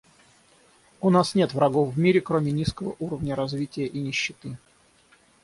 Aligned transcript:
У 0.99 1.11
нас 1.11 1.35
нет 1.35 1.53
врагов 1.53 1.93
в 1.93 1.99
мире, 1.99 2.21
кроме 2.21 2.51
низкого 2.51 2.95
уровня 2.97 3.35
развития 3.35 3.85
и 3.85 3.99
нищеты. 4.01 4.57